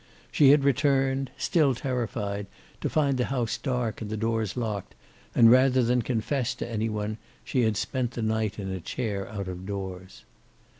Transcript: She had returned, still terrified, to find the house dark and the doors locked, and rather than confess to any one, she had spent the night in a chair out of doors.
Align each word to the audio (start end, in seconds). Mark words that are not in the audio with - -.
She 0.31 0.49
had 0.49 0.63
returned, 0.63 1.29
still 1.37 1.75
terrified, 1.75 2.47
to 2.79 2.89
find 2.89 3.17
the 3.19 3.25
house 3.25 3.59
dark 3.59 4.01
and 4.01 4.09
the 4.09 4.17
doors 4.17 4.57
locked, 4.57 4.95
and 5.35 5.51
rather 5.51 5.83
than 5.83 6.01
confess 6.01 6.55
to 6.55 6.67
any 6.67 6.89
one, 6.89 7.19
she 7.43 7.61
had 7.61 7.77
spent 7.77 8.09
the 8.13 8.23
night 8.23 8.57
in 8.57 8.71
a 8.71 8.79
chair 8.81 9.29
out 9.29 9.47
of 9.47 9.67
doors. 9.67 10.23